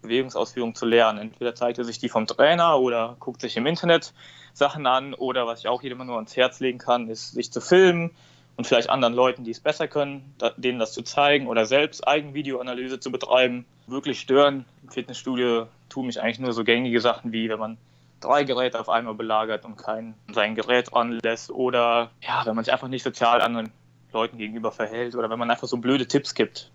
Bewegungsausführung 0.00 0.74
zu 0.74 0.86
lernen. 0.86 1.18
Entweder 1.18 1.54
zeigt 1.54 1.78
er 1.78 1.84
sich 1.84 1.98
die 1.98 2.08
vom 2.08 2.26
Trainer 2.26 2.78
oder 2.78 3.16
guckt 3.20 3.42
sich 3.42 3.56
im 3.58 3.66
Internet 3.66 4.14
Sachen 4.54 4.86
an 4.86 5.12
oder 5.12 5.46
was 5.46 5.60
ich 5.60 5.68
auch 5.68 5.82
jedem 5.82 6.06
nur 6.06 6.16
ans 6.16 6.34
Herz 6.34 6.60
legen 6.60 6.78
kann, 6.78 7.08
ist 7.08 7.32
sich 7.32 7.52
zu 7.52 7.60
filmen 7.60 8.10
und 8.56 8.66
vielleicht 8.66 8.88
anderen 8.88 9.14
Leuten, 9.14 9.44
die 9.44 9.50
es 9.50 9.60
besser 9.60 9.86
können, 9.86 10.34
denen 10.56 10.78
das 10.78 10.92
zu 10.92 11.02
zeigen 11.02 11.46
oder 11.46 11.66
selbst 11.66 12.08
Eigenvideoanalyse 12.08 13.00
zu 13.00 13.12
betreiben. 13.12 13.66
Wirklich 13.86 14.20
stören 14.20 14.64
im 14.82 14.88
Fitnessstudio 14.90 15.66
tun 15.88 16.06
mich 16.06 16.20
eigentlich 16.20 16.38
nur 16.38 16.52
so 16.52 16.64
gängige 16.64 17.00
Sachen 17.00 17.32
wie, 17.32 17.48
wenn 17.48 17.58
man 17.58 17.78
drei 18.20 18.44
Geräte 18.44 18.80
auf 18.80 18.88
einmal 18.88 19.14
belagert 19.14 19.64
und 19.64 19.76
kein 19.76 20.14
sein 20.32 20.54
Gerät 20.54 20.94
anlässt 20.94 21.50
oder 21.50 22.10
ja, 22.22 22.42
wenn 22.46 22.54
man 22.54 22.64
sich 22.64 22.72
einfach 22.72 22.88
nicht 22.88 23.02
sozial 23.02 23.42
anderen 23.42 23.70
Leuten 24.12 24.38
gegenüber 24.38 24.72
verhält 24.72 25.14
oder 25.14 25.28
wenn 25.28 25.38
man 25.38 25.50
einfach 25.50 25.68
so 25.68 25.76
blöde 25.76 26.08
Tipps 26.08 26.34
gibt. 26.34 26.70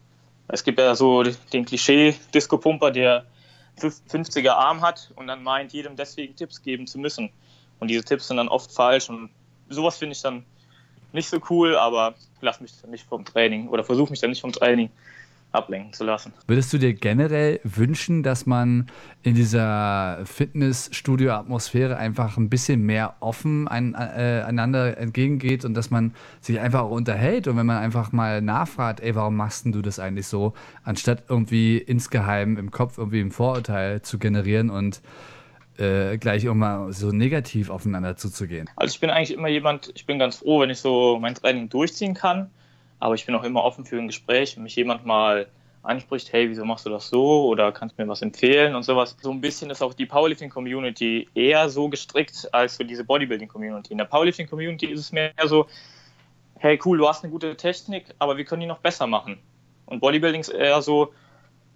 Es 0.48 0.64
gibt 0.64 0.80
ja 0.80 0.96
so 0.96 1.24
den 1.24 1.66
Klischee-Disco-Pumper, 1.66 2.92
der 2.92 3.26
50er 3.80 4.52
Arm 4.52 4.82
hat 4.82 5.12
und 5.16 5.28
dann 5.28 5.44
meint, 5.44 5.74
jedem 5.74 5.96
deswegen 5.96 6.36
Tipps 6.36 6.62
geben 6.62 6.86
zu 6.86 7.00
müssen. 7.00 7.30
Und 7.80 7.88
diese 7.88 8.04
Tipps 8.04 8.28
sind 8.28 8.38
dann 8.38 8.50
oft 8.50 8.72
falsch 8.72 9.10
und 9.10 9.30
sowas 9.70 9.98
finde 9.98 10.14
ich 10.14 10.22
dann 10.22 10.44
nicht 11.14 11.30
so 11.30 11.40
cool, 11.50 11.76
aber 11.76 12.16
lass 12.42 12.60
mich 12.60 12.74
dann 12.82 12.92
nicht 12.92 13.08
vom 13.08 13.26
Training 13.26 13.70
oder 13.70 13.84
versuche 13.84 14.12
mich 14.12 14.20
dann 14.20 14.30
nicht 14.30 14.42
vom 14.42 14.52
Training 14.52 14.90
ablenken 15.52 15.94
zu 15.94 16.04
lassen. 16.04 16.32
Würdest 16.48 16.72
du 16.72 16.78
dir 16.78 16.94
generell 16.94 17.60
wünschen, 17.64 18.22
dass 18.22 18.46
man 18.46 18.88
in 19.24 19.34
dieser 19.34 20.20
Fitnessstudio-Atmosphäre 20.26 21.98
einfach 21.98 22.38
ein 22.38 22.50
bisschen 22.50 22.84
mehr 22.84 23.16
offen 23.20 23.68
ein, 23.68 23.96
äh, 23.96 24.44
einander 24.46 24.98
entgegengeht 24.98 25.66
und 25.66 25.74
dass 25.74 25.90
man 25.90 26.14
sich 26.40 26.60
einfach 26.60 26.82
auch 26.82 26.92
unterhält 26.92 27.48
und 27.48 27.58
wenn 27.58 27.66
man 27.66 27.78
einfach 27.78 28.12
mal 28.12 28.42
nachfragt, 28.42 29.00
ey, 29.00 29.16
warum 29.16 29.36
machst 29.36 29.66
du 29.66 29.82
das 29.82 30.00
eigentlich 30.00 30.28
so, 30.28 30.54
anstatt 30.84 31.24
irgendwie 31.30 31.78
insgeheim 31.80 32.58
im 32.58 32.70
Kopf 32.70 32.98
irgendwie 32.98 33.22
ein 33.22 33.32
Vorurteil 33.32 34.02
zu 34.04 34.20
generieren 34.20 34.70
und 34.70 35.02
äh, 35.78 36.18
gleich 36.18 36.44
immer 36.44 36.94
so 36.94 37.12
negativ 37.12 37.72
aufeinander 37.72 38.16
zuzugehen? 38.16 38.70
Also 38.76 38.94
ich 38.94 39.00
bin 39.00 39.10
eigentlich 39.10 39.34
immer 39.34 39.48
jemand, 39.48 39.92
ich 39.96 40.06
bin 40.06 40.20
ganz 40.20 40.38
froh, 40.38 40.62
wenn 40.62 40.70
ich 40.70 40.80
so 40.80 41.18
mein 41.20 41.34
Training 41.34 41.70
durchziehen 41.70 42.14
kann 42.14 42.52
aber 43.00 43.16
ich 43.16 43.26
bin 43.26 43.36
auch 43.36 43.44
immer 43.44 43.64
offen 43.64 43.86
für 43.86 43.98
ein 43.98 44.08
Gespräch, 44.08 44.56
wenn 44.56 44.64
mich 44.64 44.76
jemand 44.76 45.06
mal 45.06 45.48
anspricht, 45.82 46.34
hey, 46.34 46.50
wieso 46.50 46.66
machst 46.66 46.86
du 46.86 46.90
das 46.90 47.10
so 47.10 47.46
oder 47.46 47.72
kannst 47.72 47.98
mir 47.98 48.08
was 48.08 48.22
empfehlen 48.22 48.76
und 48.76 48.84
sowas. 48.84 49.16
So 49.22 49.32
ein 49.32 49.40
bisschen 49.40 49.70
ist 49.70 49.82
auch 49.82 49.94
die 49.94 50.06
Powerlifting-Community 50.06 51.30
eher 51.34 51.70
so 51.70 51.88
gestrickt 51.88 52.50
als 52.52 52.78
für 52.78 52.86
diese 52.86 53.06
Bodybuilding-Community. 53.06 53.94
In 53.94 53.98
der 53.98 54.06
Powerlifting-Community 54.06 54.88
ist 54.88 55.00
es 55.00 55.12
mehr 55.12 55.32
so, 55.46 55.68
hey, 56.58 56.80
cool, 56.84 56.98
du 56.98 57.08
hast 57.08 57.24
eine 57.24 57.32
gute 57.32 57.56
Technik, 57.56 58.14
aber 58.20 58.36
wir 58.36 58.44
können 58.44 58.62
die 58.62 58.68
noch 58.68 58.80
besser 58.80 59.08
machen. 59.08 59.40
Und 59.86 60.02
Bodybuilding 60.02 60.42
ist 60.42 60.50
eher 60.50 60.82
so, 60.82 61.14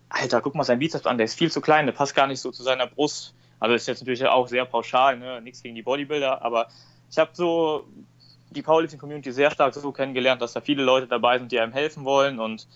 Alter, 0.09 0.41
guck 0.41 0.53
mal 0.53 0.63
seinen 0.63 0.79
Bizeps 0.79 1.07
an, 1.07 1.17
der 1.17 1.25
ist 1.25 1.37
viel 1.37 1.51
zu 1.51 1.61
klein, 1.61 1.85
der 1.85 1.93
passt 1.93 2.13
gar 2.13 2.27
nicht 2.27 2.41
so 2.41 2.51
zu 2.51 2.61
seiner 2.61 2.87
Brust. 2.87 3.33
Also 3.59 3.73
ist 3.73 3.87
jetzt 3.87 4.01
natürlich 4.01 4.25
auch 4.25 4.47
sehr 4.47 4.65
pauschal, 4.65 5.17
ne? 5.17 5.41
nichts 5.41 5.63
gegen 5.63 5.75
die 5.75 5.81
Bodybuilder, 5.81 6.43
aber 6.43 6.67
ich 7.09 7.17
habe 7.17 7.31
so 7.33 7.87
die 8.53 8.61
Powerlifting-Community 8.61 9.31
sehr 9.31 9.51
stark 9.51 9.73
so 9.73 9.91
kennengelernt, 9.91 10.41
dass 10.41 10.53
da 10.53 10.61
viele 10.61 10.83
Leute 10.83 11.07
dabei 11.07 11.37
sind, 11.39 11.51
die 11.51 11.59
einem 11.59 11.73
helfen 11.73 12.05
wollen. 12.05 12.39
Und 12.39 12.67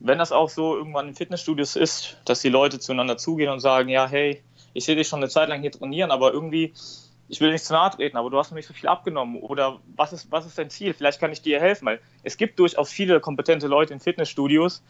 wenn 0.00 0.18
das 0.18 0.32
auch 0.32 0.48
so 0.48 0.76
irgendwann 0.76 1.08
in 1.08 1.14
Fitnessstudios 1.14 1.76
ist, 1.76 2.16
dass 2.24 2.40
die 2.40 2.48
Leute 2.48 2.78
zueinander 2.78 3.16
zugehen 3.16 3.50
und 3.50 3.60
sagen, 3.60 3.88
ja, 3.88 4.08
hey, 4.08 4.42
ich 4.72 4.84
sehe 4.84 4.96
dich 4.96 5.08
schon 5.08 5.20
eine 5.20 5.28
Zeit 5.28 5.48
lang 5.48 5.60
hier 5.60 5.72
trainieren, 5.72 6.10
aber 6.10 6.32
irgendwie, 6.32 6.72
ich 7.28 7.40
will 7.40 7.52
nicht 7.52 7.64
zu 7.64 7.72
nahe 7.72 7.90
treten, 7.90 8.16
aber 8.16 8.30
du 8.30 8.38
hast 8.38 8.52
nicht 8.52 8.66
so 8.66 8.74
viel 8.74 8.88
abgenommen. 8.88 9.40
Oder 9.40 9.80
was 9.96 10.12
ist, 10.12 10.30
was 10.30 10.46
ist 10.46 10.58
dein 10.58 10.70
Ziel? 10.70 10.94
Vielleicht 10.94 11.20
kann 11.20 11.32
ich 11.32 11.42
dir 11.42 11.60
helfen, 11.60 11.86
weil 11.86 12.00
es 12.22 12.36
gibt 12.36 12.58
durchaus 12.58 12.90
viele 12.90 13.20
kompetente 13.20 13.66
Leute 13.66 13.92
in 13.92 14.00
Fitnessstudios, 14.00 14.82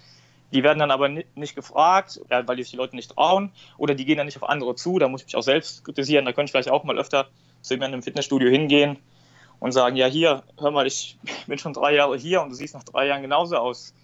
die 0.52 0.64
werden 0.64 0.80
dann 0.80 0.90
aber 0.90 1.08
nicht 1.08 1.54
gefragt, 1.54 2.20
weil 2.28 2.56
die 2.56 2.64
sich 2.64 2.72
die 2.72 2.76
Leute 2.76 2.96
nicht 2.96 3.12
trauen 3.12 3.52
oder 3.78 3.94
die 3.94 4.04
gehen 4.04 4.16
dann 4.16 4.26
nicht 4.26 4.36
auf 4.36 4.48
andere 4.48 4.74
zu. 4.74 4.98
Da 4.98 5.06
muss 5.06 5.20
ich 5.20 5.28
mich 5.28 5.36
auch 5.36 5.42
selbst 5.42 5.84
kritisieren. 5.84 6.24
Da 6.24 6.32
könnte 6.32 6.46
ich 6.46 6.50
vielleicht 6.50 6.70
auch 6.70 6.82
mal 6.82 6.98
öfter 6.98 7.28
zu 7.60 7.74
jemandem 7.74 8.00
im 8.00 8.02
Fitnessstudio 8.02 8.50
hingehen 8.50 8.98
und 9.60 9.72
sagen, 9.72 9.94
ja 9.96 10.06
hier, 10.06 10.42
hör 10.58 10.70
mal, 10.70 10.86
ich 10.86 11.18
bin 11.46 11.58
schon 11.58 11.72
drei 11.72 11.94
Jahre 11.94 12.16
hier 12.16 12.42
und 12.42 12.48
du 12.48 12.54
siehst 12.54 12.74
nach 12.74 12.84
drei 12.84 13.06
Jahren 13.06 13.22
genauso 13.22 13.56
aus. 13.56 13.94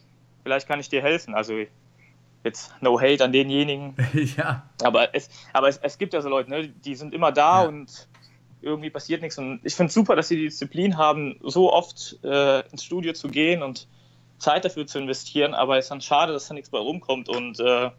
Vielleicht 0.44 0.68
kann 0.68 0.78
ich 0.78 0.88
dir 0.88 1.02
helfen. 1.02 1.34
Also 1.34 1.54
jetzt 2.44 2.72
no 2.80 3.00
hate 3.00 3.24
an 3.24 3.32
denjenigen. 3.32 3.96
ja. 4.36 4.68
Aber 4.82 5.14
es, 5.14 5.28
aber 5.52 5.68
es, 5.68 5.78
es 5.78 5.98
gibt 5.98 6.14
ja 6.14 6.20
so 6.20 6.28
Leute, 6.28 6.50
ne, 6.50 6.68
die 6.68 6.94
sind 6.94 7.12
immer 7.12 7.32
da 7.32 7.62
ja. 7.62 7.68
und 7.68 8.06
irgendwie 8.62 8.90
passiert 8.90 9.22
nichts. 9.22 9.38
Und 9.38 9.60
ich 9.64 9.74
finde 9.74 9.88
es 9.88 9.94
super, 9.94 10.14
dass 10.14 10.28
sie 10.28 10.36
die 10.36 10.44
Disziplin 10.44 10.96
haben, 10.96 11.38
so 11.42 11.72
oft 11.72 12.18
äh, 12.22 12.60
ins 12.70 12.84
Studio 12.84 13.12
zu 13.12 13.28
gehen 13.28 13.62
und 13.62 13.88
Zeit 14.38 14.64
dafür 14.64 14.86
zu 14.86 14.98
investieren. 14.98 15.54
Aber 15.54 15.78
es 15.78 15.86
ist 15.86 15.90
dann 15.90 16.00
schade, 16.00 16.32
dass 16.32 16.48
da 16.48 16.54
nichts 16.54 16.70
bei 16.70 16.78
rumkommt. 16.78 17.28
Und 17.28 17.58
äh, 17.60 17.90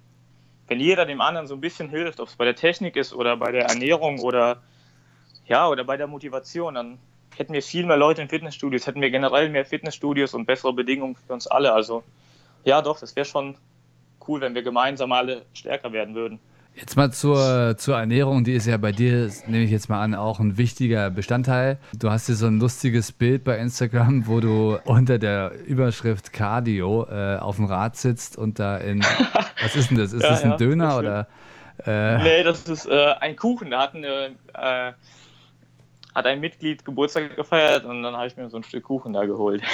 wenn 0.68 0.80
jeder 0.80 1.06
dem 1.06 1.22
anderen 1.22 1.48
so 1.48 1.56
ein 1.56 1.62
bisschen 1.62 1.90
hilft, 1.90 2.20
ob 2.20 2.28
es 2.28 2.36
bei 2.36 2.46
der 2.46 2.56
Technik 2.56 2.96
ist 2.96 3.14
oder 3.14 3.36
bei 3.38 3.52
der 3.52 3.66
Ernährung 3.66 4.20
oder 4.20 4.62
ja, 5.48 5.68
oder 5.70 5.86
bei 5.86 5.96
der 5.96 6.08
Motivation, 6.08 6.76
dann 6.76 7.00
hätten 7.40 7.54
wir 7.54 7.62
viel 7.62 7.86
mehr 7.86 7.98
Leute 7.98 8.22
in 8.22 8.30
Fitnessstudios, 8.30 8.88
hätten 8.88 9.02
wir 9.02 9.10
generell 9.10 9.50
mehr 9.50 9.66
Fitnessstudios 9.66 10.34
und 10.34 10.46
bessere 10.46 10.74
Bedingungen 10.74 11.16
für 11.16 11.34
uns 11.34 11.48
alle. 11.48 11.74
Also 11.74 12.04
ja, 12.64 12.82
doch, 12.82 13.00
das 13.00 13.16
wäre 13.16 13.26
schon 13.26 13.56
cool, 14.28 14.42
wenn 14.42 14.56
wir 14.56 14.64
gemeinsam 14.64 15.12
alle 15.12 15.46
stärker 15.54 15.94
werden 15.94 16.16
würden. 16.16 16.40
Jetzt 16.76 16.96
mal 16.96 17.12
zur, 17.12 17.76
zur 17.78 17.98
Ernährung, 17.98 18.44
die 18.44 18.54
ist 18.54 18.68
ja 18.68 18.78
bei 18.78 18.92
dir, 18.92 19.32
nehme 19.48 19.64
ich 19.64 19.72
jetzt 19.72 19.90
mal 19.90 20.04
an, 20.04 20.14
auch 20.14 20.40
ein 20.40 20.58
wichtiger 20.60 21.10
Bestandteil. 21.10 21.80
Du 21.98 22.12
hast 22.12 22.28
hier 22.28 22.36
so 22.36 22.46
ein 22.46 22.60
lustiges 22.60 23.12
Bild 23.12 23.44
bei 23.44 23.58
Instagram, 23.58 24.28
wo 24.28 24.40
du 24.42 24.78
unter 24.86 25.18
der 25.18 25.54
Überschrift 25.66 26.34
Cardio 26.34 27.08
äh, 27.10 27.38
auf 27.38 27.56
dem 27.56 27.66
Rad 27.66 27.96
sitzt 27.96 28.38
und 28.38 28.60
da 28.60 28.78
in, 28.78 29.02
was 29.62 29.76
ist 29.76 29.90
denn 29.90 29.98
das? 29.98 30.14
Ist 30.14 30.22
ja, 30.22 30.30
das 30.30 30.44
ein 30.44 30.52
ja, 30.52 30.58
Döner 30.58 30.88
das 30.88 30.98
oder? 30.98 31.28
Äh, 31.86 32.24
nee, 32.24 32.44
das 32.44 32.62
ist 32.70 32.86
äh, 32.86 33.14
ein 33.22 33.36
Kuchen. 33.36 33.72
Da 33.72 33.82
hat 33.82 33.96
eine, 33.96 34.36
äh, 34.54 34.94
hat 36.18 36.26
ein 36.26 36.40
Mitglied 36.40 36.84
Geburtstag 36.84 37.36
gefeiert 37.36 37.86
und 37.86 38.02
dann 38.02 38.16
habe 38.16 38.26
ich 38.26 38.36
mir 38.36 38.50
so 38.50 38.58
ein 38.58 38.64
Stück 38.64 38.86
Kuchen 38.86 39.14
da 39.14 39.26
geholt. 39.26 39.62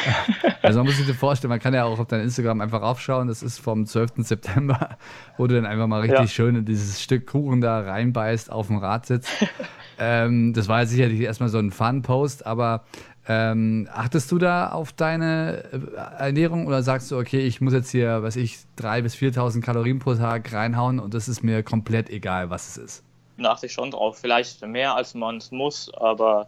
Also 0.62 0.80
man 0.80 0.88
muss 0.88 0.98
sich 0.98 1.08
das 1.08 1.18
vorstellen, 1.18 1.50
man 1.50 1.60
kann 1.60 1.74
ja 1.74 1.84
auch 1.84 2.00
auf 2.00 2.08
dein 2.08 2.22
Instagram 2.22 2.62
einfach 2.62 2.82
raufschauen, 2.82 3.28
das 3.28 3.44
ist 3.44 3.60
vom 3.60 3.86
12. 3.86 4.12
September, 4.18 4.98
wo 5.38 5.46
du 5.46 5.56
dann 5.56 5.66
einfach 5.66 5.88
mal 5.88 6.00
richtig 6.00 6.20
ja. 6.20 6.28
schön 6.28 6.56
in 6.56 6.66
dieses 6.66 7.02
Stück 7.02 7.28
Kuchen 7.28 7.60
da 7.60 7.82
reinbeißt, 7.82 8.50
auf 8.50 8.68
dem 8.68 8.78
Rad 8.78 9.06
sitzt. 9.06 9.30
ähm, 10.00 10.54
das 10.54 10.70
war 10.70 10.80
ja 10.80 10.86
sicherlich 10.86 11.20
erstmal 11.20 11.50
so 11.50 11.60
ein 11.60 11.72
Fun-Post, 11.72 12.46
aber 12.46 12.84
ähm, 13.28 13.90
achtest 13.92 14.32
du 14.32 14.38
da 14.38 14.72
auf 14.72 14.94
deine 14.94 15.64
äh, 15.72 16.24
Ernährung 16.24 16.66
oder 16.68 16.82
sagst 16.82 17.12
du, 17.12 17.18
okay, 17.18 17.40
ich 17.40 17.60
muss 17.60 17.74
jetzt 17.74 17.92
hier, 17.92 18.24
was 18.24 18.38
ich, 18.38 18.60
3.000 18.80 19.02
bis 19.02 19.16
4.000 19.16 19.62
Kalorien 19.62 20.00
pro 20.00 20.16
Tag 20.16 20.52
reinhauen 20.54 21.00
und 21.00 21.14
das 21.14 21.28
ist 21.28 21.44
mir 21.44 21.62
komplett 21.64 22.10
egal, 22.10 22.50
was 22.50 22.70
es 22.70 22.78
ist? 22.78 23.04
Achte 23.42 23.66
ich 23.66 23.74
schon 23.74 23.92
drauf. 23.92 24.18
Vielleicht 24.18 24.62
mehr 24.66 24.96
als 24.96 25.14
man 25.14 25.38
es 25.38 25.52
muss, 25.52 25.94
aber 25.94 26.48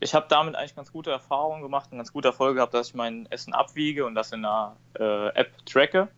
ich 0.00 0.14
habe 0.14 0.26
damit 0.28 0.56
eigentlich 0.56 0.76
ganz 0.76 0.92
gute 0.92 1.10
Erfahrungen 1.10 1.62
gemacht 1.62 1.90
und 1.90 1.98
ganz 1.98 2.12
gute 2.12 2.28
Erfolge 2.28 2.56
gehabt, 2.56 2.74
dass 2.74 2.88
ich 2.88 2.94
mein 2.94 3.26
Essen 3.30 3.54
abwiege 3.54 4.04
und 4.04 4.14
das 4.14 4.32
in 4.32 4.44
einer 4.44 4.76
äh, 4.98 5.28
App 5.28 5.64
tracke. 5.64 6.08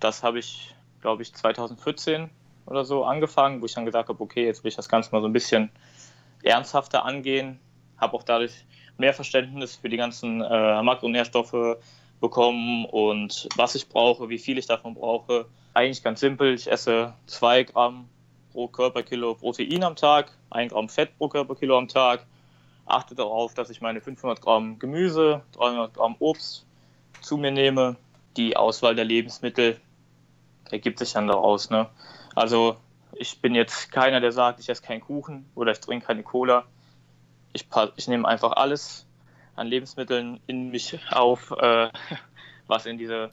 Das 0.00 0.22
habe 0.22 0.38
ich, 0.38 0.74
glaube 1.00 1.22
ich, 1.22 1.34
2014 1.34 2.30
oder 2.66 2.84
so 2.84 3.04
angefangen, 3.04 3.60
wo 3.60 3.66
ich 3.66 3.74
dann 3.74 3.84
gesagt 3.84 4.08
habe, 4.08 4.22
okay, 4.22 4.44
jetzt 4.44 4.62
will 4.64 4.68
ich 4.68 4.76
das 4.76 4.88
Ganze 4.88 5.10
mal 5.12 5.20
so 5.20 5.28
ein 5.28 5.32
bisschen 5.32 5.70
ernsthafter 6.42 7.04
angehen. 7.04 7.58
Habe 7.98 8.14
auch 8.16 8.22
dadurch 8.22 8.64
mehr 8.96 9.12
Verständnis 9.12 9.76
für 9.76 9.88
die 9.88 9.96
ganzen 9.96 10.40
äh, 10.40 10.82
Makronährstoffe 10.82 11.78
bekommen 12.20 12.86
und 12.86 13.48
was 13.56 13.74
ich 13.74 13.88
brauche, 13.88 14.28
wie 14.28 14.38
viel 14.38 14.56
ich 14.56 14.66
davon 14.66 14.94
brauche. 14.94 15.46
Eigentlich 15.74 16.02
ganz 16.02 16.20
simpel, 16.20 16.54
ich 16.54 16.70
esse 16.70 17.12
zwei 17.26 17.64
Gramm 17.64 18.08
pro 18.54 18.68
Körperkilo 18.68 19.34
Protein 19.34 19.82
am 19.82 19.96
Tag, 19.96 20.30
1 20.50 20.72
Gramm 20.72 20.88
Fett 20.88 21.18
pro 21.18 21.28
Körperkilo 21.28 21.76
am 21.76 21.88
Tag. 21.88 22.24
Achte 22.86 23.14
darauf, 23.14 23.52
dass 23.52 23.68
ich 23.68 23.80
meine 23.80 24.00
500 24.00 24.40
Gramm 24.40 24.78
Gemüse, 24.78 25.42
300 25.52 25.92
Gramm 25.94 26.16
Obst 26.20 26.64
zu 27.20 27.36
mir 27.36 27.50
nehme. 27.50 27.96
Die 28.36 28.56
Auswahl 28.56 28.94
der 28.94 29.04
Lebensmittel 29.04 29.80
ergibt 30.70 30.98
sich 31.00 31.12
dann 31.12 31.26
daraus. 31.26 31.70
Ne? 31.70 31.88
Also 32.34 32.76
ich 33.16 33.40
bin 33.40 33.54
jetzt 33.54 33.90
keiner, 33.90 34.20
der 34.20 34.32
sagt, 34.32 34.60
ich 34.60 34.68
esse 34.68 34.82
keinen 34.82 35.00
Kuchen 35.00 35.50
oder 35.54 35.72
ich 35.72 35.80
trinke 35.80 36.06
keine 36.06 36.22
Cola. 36.22 36.64
Ich, 37.52 37.66
ich 37.96 38.08
nehme 38.08 38.26
einfach 38.26 38.52
alles 38.52 39.06
an 39.56 39.66
Lebensmitteln 39.66 40.40
in 40.46 40.70
mich 40.70 40.98
auf, 41.10 41.50
äh, 41.50 41.88
was 42.68 42.86
in 42.86 42.98
diese 42.98 43.32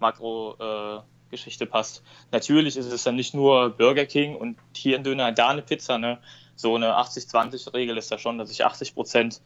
Makro 0.00 0.56
äh, 0.58 1.11
Geschichte 1.32 1.66
passt. 1.66 2.04
Natürlich 2.30 2.76
ist 2.76 2.92
es 2.92 3.02
dann 3.02 3.16
nicht 3.16 3.34
nur 3.34 3.70
Burger 3.70 4.06
King 4.06 4.36
und 4.36 4.56
hier 4.76 4.96
ein 4.96 5.02
Döner, 5.02 5.32
da 5.32 5.48
eine 5.48 5.62
Pizza. 5.62 5.98
Ne? 5.98 6.18
So 6.54 6.76
eine 6.76 6.96
80-20-Regel 6.96 7.98
ist 7.98 8.12
ja 8.12 8.18
schon, 8.18 8.38
dass 8.38 8.52
ich 8.52 8.64
80 8.64 8.94
Prozent, 8.94 9.40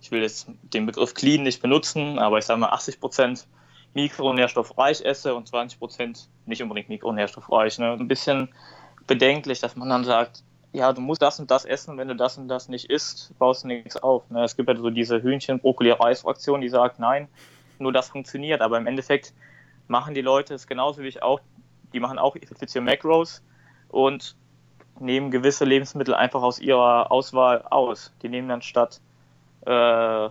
ich 0.00 0.12
will 0.12 0.22
jetzt 0.22 0.46
den 0.62 0.86
Begriff 0.86 1.14
clean 1.14 1.42
nicht 1.42 1.60
benutzen, 1.60 2.20
aber 2.20 2.38
ich 2.38 2.44
sage 2.44 2.60
mal 2.60 2.68
80 2.68 3.00
Prozent 3.00 3.48
mikronährstoffreich 3.94 5.04
esse 5.04 5.34
und 5.34 5.48
20 5.48 5.80
Prozent 5.80 6.28
nicht 6.46 6.62
unbedingt 6.62 6.88
mikronährstoffreich. 6.88 7.78
Ne? 7.78 7.92
Ein 7.92 8.08
bisschen 8.08 8.50
bedenklich, 9.06 9.60
dass 9.60 9.74
man 9.74 9.88
dann 9.88 10.04
sagt, 10.04 10.44
ja, 10.72 10.92
du 10.92 11.00
musst 11.00 11.22
das 11.22 11.38
und 11.38 11.50
das 11.50 11.64
essen, 11.64 11.96
wenn 11.98 12.08
du 12.08 12.16
das 12.16 12.36
und 12.36 12.48
das 12.48 12.68
nicht 12.68 12.90
isst, 12.90 13.32
baust 13.38 13.62
du 13.62 13.68
nichts 13.68 13.96
auf. 13.96 14.28
Ne? 14.30 14.42
Es 14.44 14.56
gibt 14.56 14.68
ja 14.68 14.76
so 14.76 14.90
diese 14.90 15.22
Hühnchen-Brokkoli-Reis-Fraktion, 15.22 16.60
die 16.60 16.68
sagt, 16.68 16.98
nein, 16.98 17.28
nur 17.78 17.92
das 17.92 18.08
funktioniert, 18.08 18.60
aber 18.60 18.76
im 18.76 18.86
Endeffekt 18.86 19.32
machen 19.88 20.14
die 20.14 20.22
Leute 20.22 20.54
es 20.54 20.66
genauso 20.66 21.02
wie 21.02 21.08
ich 21.08 21.22
auch. 21.22 21.40
Die 21.92 22.00
machen 22.00 22.18
auch 22.18 22.36
Effizienz 22.36 22.74
Macros 22.76 23.42
und 23.88 24.36
nehmen 25.00 25.30
gewisse 25.30 25.64
Lebensmittel 25.64 26.14
einfach 26.14 26.42
aus 26.42 26.58
ihrer 26.58 27.10
Auswahl 27.10 27.62
aus. 27.62 28.12
Die 28.22 28.28
nehmen 28.28 28.48
dann 28.48 28.62
statt 28.62 29.00
äh, 29.66 30.28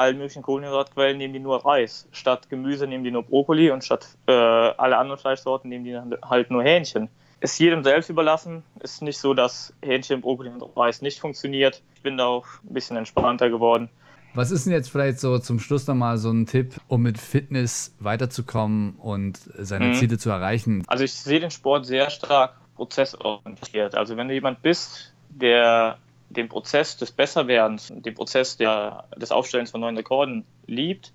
allen 0.00 0.16
möglichen 0.16 0.42
Kohlenhydratquellen 0.42 1.18
nehmen 1.18 1.34
die 1.34 1.40
nur 1.40 1.64
Reis. 1.64 2.08
Statt 2.10 2.48
Gemüse 2.48 2.86
nehmen 2.86 3.04
die 3.04 3.10
nur 3.10 3.22
Brokkoli 3.22 3.70
und 3.70 3.84
statt 3.84 4.08
äh, 4.26 4.32
alle 4.32 4.96
anderen 4.96 5.20
Fleischsorten 5.20 5.68
nehmen 5.68 5.84
die 5.84 5.98
halt 6.22 6.50
nur 6.50 6.62
Hähnchen. 6.62 7.08
Ist 7.40 7.58
jedem 7.58 7.84
selbst 7.84 8.10
überlassen. 8.10 8.62
Ist 8.80 9.02
nicht 9.02 9.18
so, 9.18 9.34
dass 9.34 9.74
Hähnchen, 9.82 10.20
Brokkoli 10.20 10.50
und 10.50 10.62
Reis 10.76 11.02
nicht 11.02 11.20
funktioniert. 11.20 11.82
Ich 11.94 12.02
bin 12.02 12.16
da 12.16 12.26
auch 12.26 12.46
ein 12.64 12.74
bisschen 12.74 12.96
entspannter 12.96 13.50
geworden. 13.50 13.90
Was 14.34 14.50
ist 14.50 14.66
denn 14.66 14.72
jetzt 14.72 14.90
vielleicht 14.90 15.18
so 15.18 15.38
zum 15.38 15.58
Schluss 15.58 15.86
nochmal 15.86 16.18
so 16.18 16.30
ein 16.30 16.46
Tipp, 16.46 16.80
um 16.88 17.02
mit 17.02 17.18
Fitness 17.18 17.94
weiterzukommen 17.98 18.94
und 18.96 19.38
seine 19.58 19.86
mhm. 19.86 19.94
Ziele 19.94 20.18
zu 20.18 20.30
erreichen? 20.30 20.84
Also 20.86 21.04
ich 21.04 21.12
sehe 21.14 21.40
den 21.40 21.50
Sport 21.50 21.86
sehr 21.86 22.10
stark 22.10 22.54
prozessorientiert. 22.76 23.94
Also 23.94 24.16
wenn 24.16 24.28
du 24.28 24.34
jemand 24.34 24.62
bist, 24.62 25.12
der 25.28 25.98
den 26.30 26.48
Prozess 26.48 26.96
des 26.96 27.10
Besserwerdens, 27.10 27.88
den 27.90 28.14
Prozess 28.14 28.56
der, 28.56 29.04
des 29.16 29.32
Aufstellens 29.32 29.72
von 29.72 29.80
neuen 29.80 29.96
Rekorden 29.96 30.44
liebt, 30.66 31.12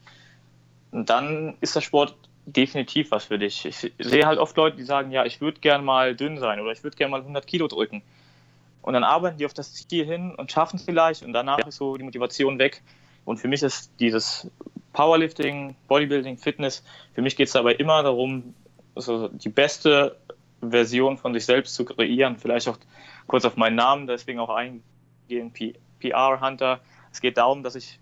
dann 0.92 1.56
ist 1.62 1.76
der 1.76 1.82
Sport 1.82 2.16
definitiv 2.46 3.12
was 3.12 3.26
für 3.26 3.40
dich. 3.40 3.66
Ich 3.66 3.92
sehe 3.98 4.26
halt 4.26 4.40
oft 4.40 4.56
Leute, 4.58 4.78
die 4.78 4.84
sagen, 4.84 5.12
ja, 5.12 5.26
ich 5.26 5.42
würde 5.42 5.60
gern 5.62 5.84
mal 5.84 6.16
dünn 6.16 6.38
sein 6.38 6.60
oder 6.60 6.72
ich 6.72 6.84
würde 6.84 6.98
gern 6.98 7.12
mal 7.12 7.22
100 7.22 7.48
Kilo 7.48 7.68
drücken. 7.68 8.04
Und 8.82 8.94
dann 8.94 9.04
arbeiten 9.04 9.38
die 9.38 9.46
auf 9.46 9.54
das 9.54 9.74
Ziel 9.74 10.06
hin 10.06 10.36
und 10.36 10.52
schaffen 10.52 10.76
es 10.76 10.84
vielleicht 10.84 11.24
und 11.24 11.34
danach 11.34 11.66
ist 11.66 11.78
so 11.78 11.98
die 11.98 12.04
Motivation 12.04 12.60
weg. 12.60 12.84
Und 13.26 13.38
für 13.38 13.48
mich 13.48 13.64
ist 13.64 13.92
dieses 14.00 14.50
Powerlifting, 14.94 15.76
Bodybuilding, 15.88 16.38
Fitness, 16.38 16.84
für 17.14 17.22
mich 17.22 17.36
geht 17.36 17.48
es 17.48 17.54
dabei 17.54 17.74
immer 17.74 18.02
darum, 18.04 18.54
also 18.96 19.28
die 19.28 19.50
beste 19.50 20.16
Version 20.62 21.18
von 21.18 21.34
sich 21.34 21.46
selbst 21.46 21.76
zu 21.76 21.86
kreieren. 21.86 22.38
Vielleicht 22.38 22.68
auch 22.68 22.78
kurz 23.28 23.46
auf 23.46 23.58
meinen 23.58 23.76
Namen, 23.76 24.08
deswegen 24.08 24.40
auch 24.40 24.50
eingehen, 24.50 25.52
PR 26.00 26.42
Hunter. 26.42 26.80
Es 27.12 27.22
geht 27.22 27.38
darum, 27.38 27.64
dass 27.64 27.76
ich 27.76 28.00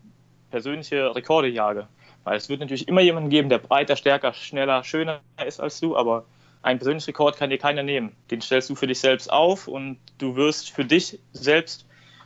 persönliche 0.51 1.15
Rekorde 1.15 1.48
jage. 1.48 1.88
Weil 2.24 2.38
es 2.38 2.48
wird 2.48 2.60
natürlich 2.60 2.88
immer 2.88 3.01
jemanden 3.01 3.30
geben, 3.30 3.50
der 3.50 3.58
breiter, 3.58 3.96
stärker, 3.96 4.34
schneller, 4.34 4.84
schöner 4.84 5.22
ist 5.46 5.60
als 5.60 5.80
du, 5.80 5.98
aber 5.98 6.25
einen 6.62 6.80
persönlichen 6.80 7.08
Rekord 7.08 7.38
kann 7.38 7.50
dir 7.50 7.58
keiner 7.58 7.84
nehmen. 7.84 8.15
Den 8.32 8.39
stellst 8.42 8.70
du 8.70 8.75
für 8.75 8.88
dich 8.88 9.00
selbst 9.00 9.32
auf 9.32 9.68
und 9.68 9.98
du 10.20 10.36
wirst 10.36 10.72
für 10.72 10.86
dich 10.86 11.20
selbst 11.34 11.86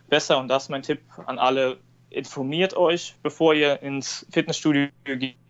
besser. 0.09 0.37
Und 0.37 0.49
das 0.49 0.63
ist 0.63 0.69
mein 0.69 0.83
Tipp 0.83 1.01
an 1.25 1.39
alle. 1.39 1.77
Informiert 2.09 2.75
euch, 2.75 3.15
bevor 3.21 3.53
ihr 3.53 3.81
ins 3.81 4.25
Fitnessstudio 4.31 4.89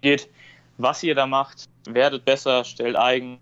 geht, 0.02 0.30
was 0.78 1.04
ihr 1.04 1.16
da 1.16 1.28
macht. 1.28 1.66
Werdet 1.88 2.26
besser, 2.26 2.64
stellt 2.64 2.96
eigene 2.96 3.40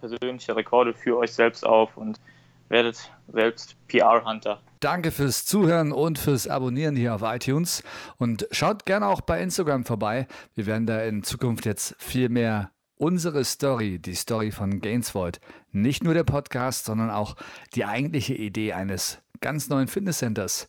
persönliche 0.00 0.54
Rekorde 0.54 0.94
für 0.94 1.16
euch 1.16 1.32
selbst 1.32 1.64
auf 1.64 1.96
und 1.96 2.20
werdet 2.68 3.10
selbst 3.32 3.76
PR-Hunter. 3.88 4.60
Danke 4.80 5.10
fürs 5.10 5.46
Zuhören 5.46 5.92
und 5.92 6.18
fürs 6.18 6.48
Abonnieren 6.48 6.96
hier 6.96 7.14
auf 7.14 7.22
iTunes. 7.22 7.82
Und 8.18 8.46
schaut 8.50 8.84
gerne 8.84 9.06
auch 9.06 9.20
bei 9.20 9.40
Instagram 9.40 9.84
vorbei. 9.84 10.26
Wir 10.54 10.66
werden 10.66 10.86
da 10.86 11.02
in 11.02 11.22
Zukunft 11.22 11.64
jetzt 11.64 11.94
viel 11.98 12.28
mehr 12.28 12.70
unsere 12.96 13.44
Story, 13.44 13.98
die 13.98 14.14
Story 14.14 14.50
von 14.50 14.80
Gainsvold, 14.80 15.40
nicht 15.72 16.02
nur 16.02 16.14
der 16.14 16.24
Podcast, 16.24 16.86
sondern 16.86 17.10
auch 17.10 17.36
die 17.74 17.84
eigentliche 17.84 18.34
Idee 18.34 18.72
eines 18.72 19.18
ganz 19.40 19.68
neuen 19.68 19.88
Fitnesscenters 19.88 20.68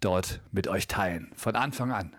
dort 0.00 0.40
mit 0.52 0.68
euch 0.68 0.86
teilen. 0.86 1.32
Von 1.36 1.56
Anfang 1.56 1.92
an. 1.92 2.16